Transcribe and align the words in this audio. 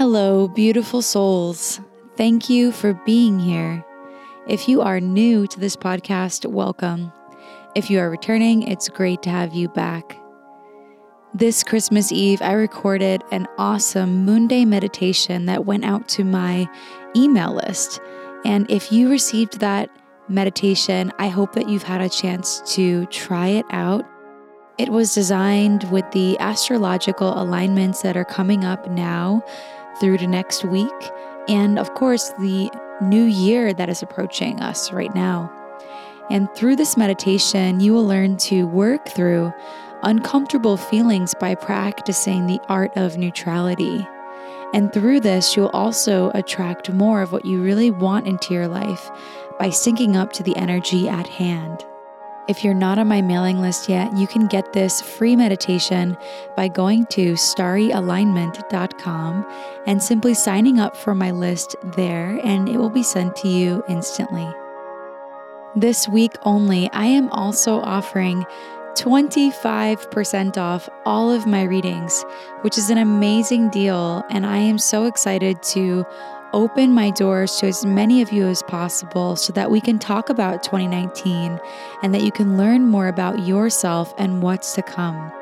Hello, 0.00 0.48
beautiful 0.48 1.02
souls. 1.02 1.78
Thank 2.16 2.48
you 2.48 2.72
for 2.72 2.94
being 3.04 3.38
here. 3.38 3.84
If 4.48 4.66
you 4.66 4.80
are 4.80 4.98
new 4.98 5.46
to 5.48 5.60
this 5.60 5.76
podcast, 5.76 6.50
welcome. 6.50 7.12
If 7.74 7.90
you 7.90 8.00
are 8.00 8.08
returning, 8.08 8.62
it's 8.62 8.88
great 8.88 9.20
to 9.24 9.28
have 9.28 9.52
you 9.52 9.68
back. 9.68 10.16
This 11.34 11.62
Christmas 11.62 12.12
Eve, 12.12 12.40
I 12.40 12.52
recorded 12.52 13.22
an 13.30 13.46
awesome 13.58 14.24
Moon 14.24 14.46
Day 14.46 14.64
meditation 14.64 15.44
that 15.44 15.66
went 15.66 15.84
out 15.84 16.08
to 16.08 16.24
my 16.24 16.66
email 17.14 17.52
list. 17.52 18.00
And 18.46 18.70
if 18.70 18.90
you 18.90 19.10
received 19.10 19.60
that 19.60 19.90
meditation, 20.30 21.12
I 21.18 21.28
hope 21.28 21.52
that 21.52 21.68
you've 21.68 21.82
had 21.82 22.00
a 22.00 22.08
chance 22.08 22.62
to 22.74 23.04
try 23.08 23.48
it 23.48 23.66
out. 23.68 24.06
It 24.78 24.88
was 24.88 25.12
designed 25.12 25.84
with 25.90 26.10
the 26.12 26.38
astrological 26.38 27.38
alignments 27.38 28.00
that 28.00 28.16
are 28.16 28.24
coming 28.24 28.64
up 28.64 28.90
now 28.90 29.44
through 30.00 30.18
to 30.18 30.26
next 30.26 30.64
week, 30.64 31.10
and 31.48 31.78
of 31.78 31.94
course, 31.94 32.30
the 32.40 32.70
new 33.00 33.24
year 33.24 33.72
that 33.72 33.88
is 33.88 34.02
approaching 34.02 34.60
us 34.60 34.92
right 34.92 35.14
now. 35.14 35.52
And 36.30 36.52
through 36.54 36.76
this 36.76 36.96
meditation, 36.96 37.80
you 37.80 37.92
will 37.92 38.06
learn 38.06 38.36
to 38.38 38.66
work 38.66 39.08
through 39.08 39.52
uncomfortable 40.02 40.76
feelings 40.76 41.34
by 41.34 41.54
practicing 41.54 42.46
the 42.46 42.60
art 42.68 42.96
of 42.96 43.18
neutrality. 43.18 44.06
And 44.72 44.92
through 44.92 45.20
this, 45.20 45.56
you'll 45.56 45.68
also 45.68 46.30
attract 46.34 46.92
more 46.92 47.22
of 47.22 47.32
what 47.32 47.44
you 47.44 47.60
really 47.60 47.90
want 47.90 48.28
into 48.28 48.54
your 48.54 48.68
life 48.68 49.10
by 49.58 49.68
syncing 49.68 50.14
up 50.14 50.32
to 50.34 50.42
the 50.42 50.56
energy 50.56 51.08
at 51.08 51.26
hand. 51.26 51.84
If 52.50 52.62
you're 52.64 52.74
not 52.74 52.98
on 52.98 53.06
my 53.06 53.22
mailing 53.22 53.60
list 53.60 53.88
yet, 53.88 54.12
you 54.16 54.26
can 54.26 54.48
get 54.48 54.72
this 54.72 55.00
free 55.00 55.36
meditation 55.36 56.16
by 56.56 56.66
going 56.66 57.06
to 57.10 57.34
starryalignment.com 57.34 59.46
and 59.86 60.02
simply 60.02 60.34
signing 60.34 60.80
up 60.80 60.96
for 60.96 61.14
my 61.14 61.30
list 61.30 61.76
there, 61.94 62.40
and 62.42 62.68
it 62.68 62.78
will 62.78 62.90
be 62.90 63.04
sent 63.04 63.36
to 63.36 63.46
you 63.46 63.84
instantly. 63.88 64.52
This 65.76 66.08
week 66.08 66.32
only, 66.42 66.90
I 66.90 67.04
am 67.04 67.28
also 67.28 67.78
offering 67.82 68.44
25% 68.94 70.58
off 70.58 70.88
all 71.06 71.30
of 71.30 71.46
my 71.46 71.62
readings, 71.62 72.24
which 72.62 72.76
is 72.76 72.90
an 72.90 72.98
amazing 72.98 73.68
deal, 73.68 74.24
and 74.28 74.44
I 74.44 74.56
am 74.56 74.78
so 74.78 75.04
excited 75.04 75.62
to 75.62 76.04
open 76.52 76.92
my 76.92 77.10
doors 77.10 77.56
to 77.56 77.66
as 77.66 77.84
many 77.84 78.22
of 78.22 78.32
you 78.32 78.46
as 78.46 78.62
possible 78.64 79.36
so 79.36 79.52
that 79.52 79.70
we 79.70 79.80
can 79.80 79.98
talk 79.98 80.28
about 80.30 80.62
2019 80.62 81.60
and 82.02 82.14
that 82.14 82.22
you 82.22 82.32
can 82.32 82.56
learn 82.56 82.86
more 82.86 83.08
about 83.08 83.46
yourself 83.46 84.12
and 84.18 84.42
what's 84.42 84.74
to 84.74 84.82
come. 84.82 85.32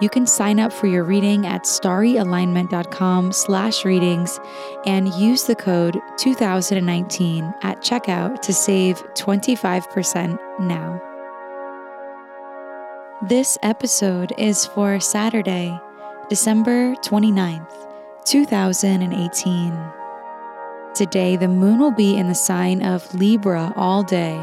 You 0.00 0.10
can 0.10 0.26
sign 0.26 0.60
up 0.60 0.72
for 0.72 0.88
your 0.88 1.04
reading 1.04 1.46
at 1.46 1.62
starryalignment.com 1.62 3.32
slash 3.32 3.84
readings 3.84 4.38
and 4.84 5.08
use 5.14 5.44
the 5.44 5.56
code 5.56 5.98
2019 6.18 7.54
at 7.62 7.80
checkout 7.80 8.42
to 8.42 8.52
save 8.52 9.02
25% 9.14 10.38
now. 10.60 11.02
This 13.26 13.56
episode 13.62 14.34
is 14.36 14.66
for 14.66 15.00
Saturday, 15.00 15.80
December 16.28 16.94
29th, 16.96 17.88
2018. 18.26 19.95
Today, 20.96 21.36
the 21.36 21.46
moon 21.46 21.78
will 21.78 21.90
be 21.90 22.16
in 22.16 22.26
the 22.26 22.34
sign 22.34 22.82
of 22.82 23.14
Libra 23.14 23.70
all 23.76 24.02
day, 24.02 24.40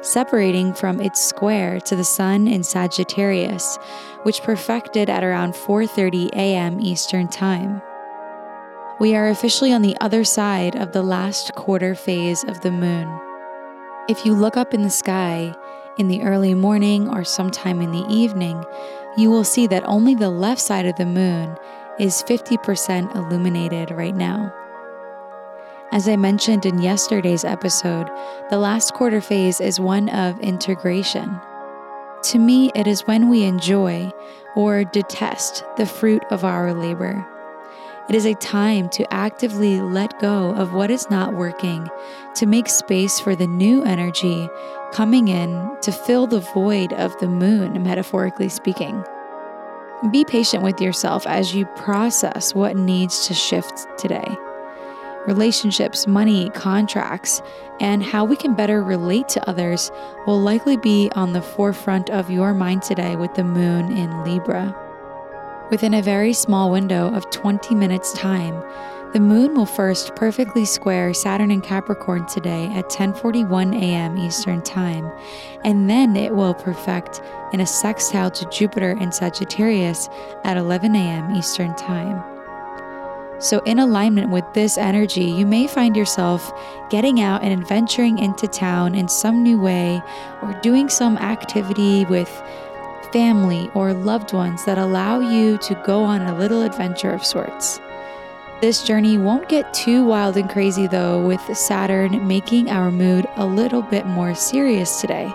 separating 0.00 0.74
from 0.74 1.00
its 1.00 1.20
square 1.20 1.78
to 1.82 1.94
the 1.94 2.02
sun 2.02 2.48
in 2.48 2.64
Sagittarius, 2.64 3.78
which 4.24 4.42
perfected 4.42 5.08
at 5.08 5.22
around 5.22 5.54
4:30 5.54 6.30
a.m. 6.32 6.80
Eastern 6.80 7.28
Time. 7.28 7.80
We 8.98 9.14
are 9.14 9.28
officially 9.28 9.72
on 9.72 9.82
the 9.82 9.96
other 10.00 10.24
side 10.24 10.74
of 10.74 10.90
the 10.90 11.04
last 11.04 11.54
quarter 11.54 11.94
phase 11.94 12.42
of 12.42 12.62
the 12.62 12.72
moon. 12.72 13.08
If 14.08 14.26
you 14.26 14.34
look 14.34 14.56
up 14.56 14.74
in 14.74 14.82
the 14.82 14.90
sky 14.90 15.54
in 15.98 16.08
the 16.08 16.22
early 16.22 16.54
morning 16.54 17.08
or 17.08 17.22
sometime 17.22 17.80
in 17.80 17.92
the 17.92 18.06
evening, 18.12 18.64
you 19.16 19.30
will 19.30 19.44
see 19.44 19.68
that 19.68 19.86
only 19.86 20.16
the 20.16 20.30
left 20.30 20.62
side 20.62 20.86
of 20.86 20.96
the 20.96 21.06
moon 21.06 21.56
is 22.00 22.24
50% 22.24 23.14
illuminated 23.14 23.92
right 23.92 24.16
now. 24.16 24.52
As 25.92 26.08
I 26.08 26.16
mentioned 26.16 26.64
in 26.64 26.80
yesterday's 26.80 27.44
episode, 27.44 28.08
the 28.48 28.56
last 28.56 28.94
quarter 28.94 29.20
phase 29.20 29.60
is 29.60 29.78
one 29.78 30.08
of 30.08 30.40
integration. 30.40 31.38
To 32.22 32.38
me, 32.38 32.72
it 32.74 32.86
is 32.86 33.06
when 33.06 33.28
we 33.28 33.42
enjoy 33.42 34.10
or 34.56 34.84
detest 34.84 35.64
the 35.76 35.84
fruit 35.84 36.24
of 36.30 36.46
our 36.46 36.72
labor. 36.72 37.26
It 38.08 38.14
is 38.14 38.24
a 38.24 38.34
time 38.36 38.88
to 38.88 39.12
actively 39.12 39.82
let 39.82 40.18
go 40.18 40.54
of 40.54 40.72
what 40.72 40.90
is 40.90 41.10
not 41.10 41.34
working, 41.34 41.86
to 42.36 42.46
make 42.46 42.70
space 42.70 43.20
for 43.20 43.36
the 43.36 43.46
new 43.46 43.84
energy 43.84 44.48
coming 44.94 45.28
in 45.28 45.76
to 45.82 45.92
fill 45.92 46.26
the 46.26 46.40
void 46.40 46.94
of 46.94 47.14
the 47.18 47.28
moon, 47.28 47.82
metaphorically 47.82 48.48
speaking. 48.48 49.04
Be 50.10 50.24
patient 50.24 50.62
with 50.62 50.80
yourself 50.80 51.26
as 51.26 51.54
you 51.54 51.66
process 51.76 52.54
what 52.54 52.76
needs 52.76 53.26
to 53.26 53.34
shift 53.34 53.86
today 53.98 54.34
relationships, 55.26 56.06
money, 56.06 56.50
contracts, 56.50 57.42
and 57.80 58.02
how 58.02 58.24
we 58.24 58.36
can 58.36 58.54
better 58.54 58.82
relate 58.82 59.28
to 59.28 59.48
others 59.48 59.90
will 60.26 60.40
likely 60.40 60.76
be 60.76 61.10
on 61.14 61.32
the 61.32 61.42
forefront 61.42 62.10
of 62.10 62.30
your 62.30 62.54
mind 62.54 62.82
today 62.82 63.16
with 63.16 63.34
the 63.34 63.44
moon 63.44 63.96
in 63.96 64.24
Libra. 64.24 64.76
Within 65.70 65.94
a 65.94 66.02
very 66.02 66.32
small 66.32 66.70
window 66.70 67.12
of 67.14 67.30
20 67.30 67.74
minutes' 67.74 68.12
time, 68.12 68.62
the 69.12 69.20
moon 69.20 69.54
will 69.54 69.66
first 69.66 70.14
perfectly 70.16 70.64
square 70.64 71.12
Saturn 71.12 71.50
in 71.50 71.60
Capricorn 71.60 72.26
today 72.26 72.72
at 72.74 72.88
10:41 72.88 73.74
a.m. 73.74 74.16
Eastern 74.16 74.62
Time, 74.62 75.10
and 75.64 75.88
then 75.88 76.16
it 76.16 76.34
will 76.34 76.54
perfect 76.54 77.20
in 77.52 77.60
a 77.60 77.66
sextile 77.66 78.30
to 78.30 78.48
Jupiter 78.48 78.92
in 78.92 79.12
Sagittarius 79.12 80.08
at 80.44 80.56
11 80.56 80.96
a.m. 80.96 81.34
Eastern 81.34 81.74
Time. 81.74 82.31
So, 83.42 83.58
in 83.64 83.80
alignment 83.80 84.30
with 84.30 84.44
this 84.54 84.78
energy, 84.78 85.24
you 85.24 85.44
may 85.44 85.66
find 85.66 85.96
yourself 85.96 86.52
getting 86.90 87.20
out 87.20 87.42
and 87.42 87.52
adventuring 87.52 88.18
into 88.18 88.46
town 88.46 88.94
in 88.94 89.08
some 89.08 89.42
new 89.42 89.60
way 89.60 90.00
or 90.42 90.52
doing 90.62 90.88
some 90.88 91.18
activity 91.18 92.04
with 92.04 92.30
family 93.12 93.68
or 93.74 93.94
loved 93.94 94.32
ones 94.32 94.64
that 94.64 94.78
allow 94.78 95.18
you 95.18 95.58
to 95.58 95.74
go 95.84 96.04
on 96.04 96.22
a 96.22 96.38
little 96.38 96.62
adventure 96.62 97.10
of 97.10 97.26
sorts. 97.26 97.80
This 98.60 98.84
journey 98.84 99.18
won't 99.18 99.48
get 99.48 99.74
too 99.74 100.04
wild 100.04 100.36
and 100.36 100.48
crazy 100.48 100.86
though, 100.86 101.26
with 101.26 101.40
Saturn 101.56 102.28
making 102.28 102.70
our 102.70 102.92
mood 102.92 103.26
a 103.34 103.44
little 103.44 103.82
bit 103.82 104.06
more 104.06 104.36
serious 104.36 105.00
today. 105.00 105.26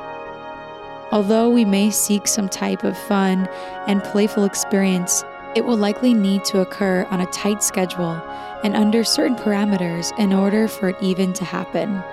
Although 1.11 1.49
we 1.49 1.65
may 1.65 1.91
seek 1.91 2.25
some 2.25 2.47
type 2.47 2.85
of 2.85 2.97
fun 2.97 3.49
and 3.85 4.01
playful 4.01 4.45
experience, 4.45 5.25
it 5.55 5.65
will 5.65 5.77
likely 5.77 6.13
need 6.13 6.43
to 6.45 6.61
occur 6.61 7.07
on 7.09 7.21
a 7.21 7.25
tight 7.27 7.63
schedule 7.63 8.21
and 8.63 8.75
under 8.75 9.03
certain 9.03 9.35
parameters 9.35 10.17
in 10.19 10.33
order 10.33 10.67
for 10.67 10.89
it 10.89 10.97
even 11.01 11.33
to 11.33 11.45
happen. 11.45 12.03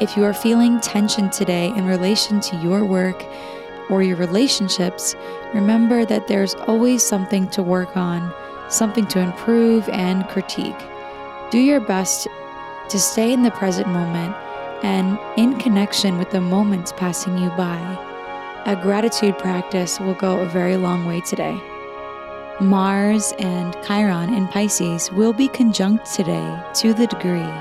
If 0.00 0.16
you 0.16 0.24
are 0.24 0.34
feeling 0.34 0.80
tension 0.80 1.30
today 1.30 1.68
in 1.68 1.86
relation 1.86 2.40
to 2.40 2.56
your 2.56 2.84
work 2.84 3.24
or 3.90 4.02
your 4.02 4.16
relationships, 4.16 5.14
remember 5.54 6.04
that 6.04 6.28
there's 6.28 6.54
always 6.66 7.02
something 7.02 7.48
to 7.50 7.62
work 7.62 7.96
on, 7.96 8.32
something 8.68 9.06
to 9.08 9.20
improve 9.20 9.88
and 9.90 10.26
critique. 10.28 10.78
Do 11.50 11.58
your 11.58 11.80
best 11.80 12.26
to 12.88 12.98
stay 12.98 13.32
in 13.32 13.42
the 13.42 13.50
present 13.52 13.88
moment 13.88 14.34
and 14.82 15.18
in 15.36 15.58
connection 15.58 16.18
with 16.18 16.30
the 16.30 16.40
moments 16.40 16.92
passing 16.96 17.38
you 17.38 17.50
by. 17.50 17.78
A 18.66 18.76
gratitude 18.76 19.38
practice 19.38 20.00
will 20.00 20.14
go 20.14 20.40
a 20.40 20.46
very 20.46 20.76
long 20.76 21.06
way 21.06 21.20
today. 21.20 21.60
Mars 22.60 23.32
and 23.38 23.74
Chiron 23.86 24.34
in 24.34 24.46
Pisces 24.46 25.10
will 25.12 25.32
be 25.32 25.48
conjunct 25.48 26.12
today 26.12 26.62
to 26.74 26.92
the 26.92 27.06
degree. 27.06 27.52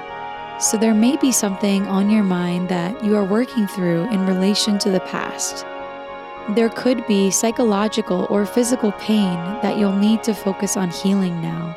So 0.60 0.78
there 0.78 0.94
may 0.94 1.16
be 1.18 1.32
something 1.32 1.88
on 1.88 2.10
your 2.10 2.24
mind 2.24 2.70
that 2.70 3.04
you 3.04 3.16
are 3.16 3.24
working 3.24 3.68
through 3.68 4.04
in 4.12 4.26
relation 4.26 4.78
to 4.80 4.92
the 4.92 5.00
past. 5.00 5.66
There 6.56 6.70
could 6.70 7.08
be 7.08 7.32
psychological 7.32 8.28
or 8.30 8.46
physical 8.46 8.92
pain 8.94 9.38
that 9.62 9.78
you'll 9.78 9.96
need 9.96 10.24
to 10.24 10.34
focus 10.34 10.76
on 10.76 10.90
healing 10.90 11.42
now. 11.42 11.76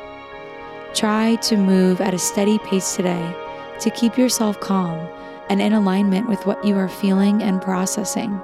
Try 0.93 1.35
to 1.37 1.57
move 1.57 2.01
at 2.01 2.13
a 2.13 2.19
steady 2.19 2.59
pace 2.59 2.95
today 2.95 3.33
to 3.79 3.89
keep 3.89 4.17
yourself 4.17 4.59
calm 4.59 5.07
and 5.49 5.61
in 5.61 5.73
alignment 5.73 6.27
with 6.27 6.45
what 6.45 6.63
you 6.65 6.75
are 6.77 6.89
feeling 6.89 7.41
and 7.41 7.61
processing. 7.61 8.39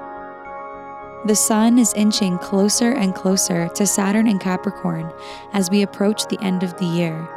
The 1.23 1.35
sun 1.35 1.77
is 1.77 1.94
inching 1.94 2.39
closer 2.39 2.94
and 2.94 3.13
closer 3.13 3.68
to 3.75 3.85
Saturn 3.85 4.25
and 4.25 4.41
Capricorn 4.41 5.13
as 5.53 5.69
we 5.69 5.83
approach 5.83 6.25
the 6.25 6.41
end 6.41 6.63
of 6.63 6.75
the 6.79 6.85
year. 6.85 7.29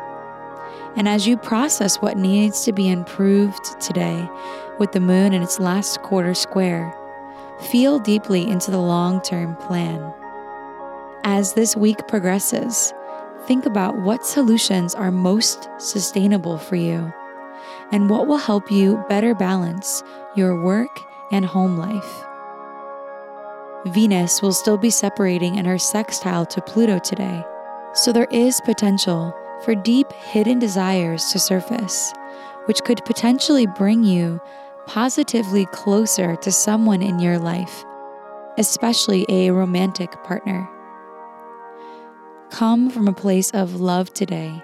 And 0.96 1.06
as 1.06 1.26
you 1.26 1.36
process 1.36 2.00
what 2.00 2.16
needs 2.16 2.64
to 2.64 2.72
be 2.72 2.88
improved 2.88 3.78
today 3.82 4.26
with 4.78 4.92
the 4.92 5.00
moon 5.00 5.34
in 5.34 5.42
its 5.42 5.60
last 5.60 6.00
quarter 6.00 6.32
square, 6.32 6.94
feel 7.70 7.98
deeply 7.98 8.48
into 8.48 8.70
the 8.70 8.80
long 8.80 9.20
term 9.20 9.54
plan. 9.56 10.14
As 11.24 11.52
this 11.52 11.76
week 11.76 12.08
progresses, 12.08 12.94
think 13.46 13.66
about 13.66 13.98
what 13.98 14.24
solutions 14.24 14.94
are 14.94 15.10
most 15.10 15.68
sustainable 15.76 16.56
for 16.56 16.76
you 16.76 17.12
and 17.92 18.08
what 18.08 18.26
will 18.26 18.38
help 18.38 18.70
you 18.70 19.04
better 19.10 19.34
balance 19.34 20.02
your 20.34 20.62
work 20.62 21.00
and 21.30 21.44
home 21.44 21.76
life. 21.76 22.24
Venus 23.88 24.40
will 24.40 24.52
still 24.52 24.78
be 24.78 24.90
separating 24.90 25.56
in 25.56 25.66
her 25.66 25.78
sextile 25.78 26.46
to 26.46 26.62
Pluto 26.62 26.98
today, 26.98 27.44
so 27.92 28.12
there 28.12 28.28
is 28.30 28.60
potential 28.62 29.34
for 29.62 29.74
deep 29.74 30.10
hidden 30.12 30.58
desires 30.58 31.26
to 31.32 31.38
surface, 31.38 32.12
which 32.64 32.80
could 32.84 33.04
potentially 33.04 33.66
bring 33.66 34.02
you 34.02 34.40
positively 34.86 35.66
closer 35.66 36.36
to 36.36 36.50
someone 36.50 37.02
in 37.02 37.18
your 37.18 37.38
life, 37.38 37.84
especially 38.56 39.26
a 39.28 39.50
romantic 39.50 40.10
partner. 40.24 40.68
Come 42.50 42.88
from 42.88 43.06
a 43.06 43.12
place 43.12 43.50
of 43.50 43.80
love 43.80 44.14
today 44.14 44.62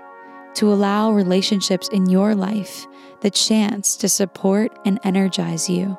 to 0.55 0.73
allow 0.73 1.13
relationships 1.13 1.89
in 1.89 2.09
your 2.09 2.35
life 2.35 2.87
the 3.21 3.31
chance 3.31 3.97
to 3.97 4.09
support 4.09 4.79
and 4.87 4.99
energize 5.05 5.69
you. 5.69 5.99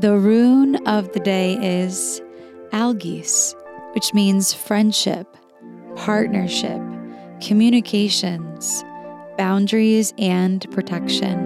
The 0.00 0.16
rune 0.16 0.76
of 0.88 1.12
the 1.12 1.20
day 1.20 1.58
is 1.60 2.22
Algiz, 2.72 3.54
which 3.92 4.14
means 4.14 4.54
friendship, 4.54 5.26
partnership, 5.94 6.80
communications, 7.42 8.82
boundaries, 9.36 10.14
and 10.16 10.66
protection. 10.70 11.36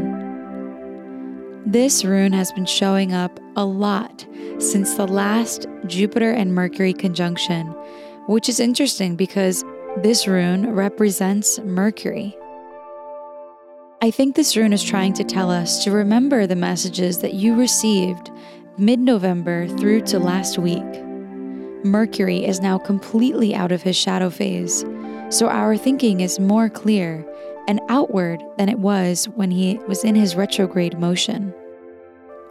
This 1.66 2.04
rune 2.04 2.32
has 2.32 2.52
been 2.52 2.64
showing 2.64 3.12
up 3.12 3.40
a 3.56 3.64
lot 3.64 4.24
since 4.60 4.94
the 4.94 5.08
last 5.08 5.66
Jupiter 5.88 6.30
and 6.30 6.54
Mercury 6.54 6.92
conjunction, 6.92 7.66
which 8.28 8.48
is 8.48 8.60
interesting 8.60 9.16
because 9.16 9.64
this 9.96 10.28
rune 10.28 10.70
represents 10.70 11.58
Mercury. 11.58 12.36
I 14.04 14.10
think 14.10 14.36
this 14.36 14.54
rune 14.54 14.74
is 14.74 14.84
trying 14.84 15.14
to 15.14 15.24
tell 15.24 15.50
us 15.50 15.82
to 15.82 15.90
remember 15.90 16.46
the 16.46 16.54
messages 16.54 17.20
that 17.20 17.32
you 17.32 17.58
received 17.58 18.30
mid 18.76 19.00
November 19.00 19.66
through 19.66 20.02
to 20.02 20.18
last 20.18 20.58
week. 20.58 20.84
Mercury 21.86 22.44
is 22.44 22.60
now 22.60 22.76
completely 22.76 23.54
out 23.54 23.72
of 23.72 23.80
his 23.80 23.96
shadow 23.96 24.28
phase, 24.28 24.84
so 25.30 25.48
our 25.48 25.78
thinking 25.78 26.20
is 26.20 26.38
more 26.38 26.68
clear 26.68 27.24
and 27.66 27.80
outward 27.88 28.42
than 28.58 28.68
it 28.68 28.78
was 28.78 29.24
when 29.36 29.50
he 29.50 29.78
was 29.88 30.04
in 30.04 30.14
his 30.14 30.36
retrograde 30.36 30.98
motion. 30.98 31.54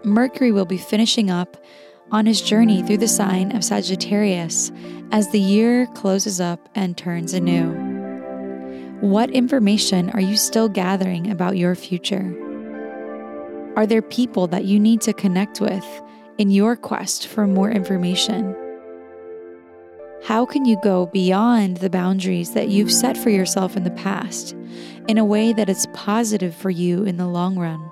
Mercury 0.03 0.51
will 0.51 0.65
be 0.65 0.79
finishing 0.79 1.29
up 1.29 1.63
on 2.11 2.25
his 2.25 2.41
journey 2.41 2.81
through 2.81 2.97
the 2.97 3.07
sign 3.07 3.55
of 3.55 3.63
Sagittarius 3.63 4.71
as 5.11 5.29
the 5.29 5.39
year 5.39 5.85
closes 5.93 6.41
up 6.41 6.67
and 6.73 6.97
turns 6.97 7.35
anew. 7.35 7.82
What 9.01 9.29
information 9.31 10.09
are 10.11 10.21
you 10.21 10.37
still 10.37 10.69
gathering 10.69 11.29
about 11.29 11.57
your 11.57 11.75
future? 11.75 12.33
Are 13.75 13.85
there 13.85 14.01
people 14.01 14.47
that 14.47 14.65
you 14.65 14.79
need 14.79 15.01
to 15.01 15.13
connect 15.13 15.59
with 15.59 15.85
in 16.37 16.51
your 16.51 16.75
quest 16.75 17.27
for 17.27 17.47
more 17.47 17.71
information? 17.71 18.55
How 20.23 20.45
can 20.45 20.63
you 20.63 20.77
go 20.81 21.07
beyond 21.07 21.77
the 21.77 21.89
boundaries 21.89 22.53
that 22.53 22.69
you've 22.69 22.93
set 22.93 23.17
for 23.17 23.29
yourself 23.29 23.75
in 23.75 23.83
the 23.83 23.91
past 23.91 24.55
in 25.09 25.17
a 25.17 25.25
way 25.25 25.51
that 25.51 25.67
is 25.67 25.87
positive 25.93 26.55
for 26.55 26.69
you 26.69 27.03
in 27.03 27.17
the 27.17 27.27
long 27.27 27.59
run? 27.59 27.91